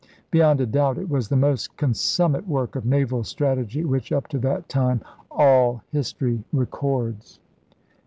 Beyond 0.31 0.59
a 0.61 0.65
doubt 0.65 0.97
it 0.97 1.09
was 1.11 1.29
the 1.29 1.35
most 1.35 1.77
consummate 1.77 2.47
work 2.47 2.75
of 2.75 2.87
naval 2.87 3.23
strategy 3.23 3.85
which, 3.85 4.11
up 4.11 4.27
to 4.29 4.39
that 4.39 4.67
time, 4.67 5.01
all 5.29 5.83
history 5.91 6.43
records. 6.51 7.39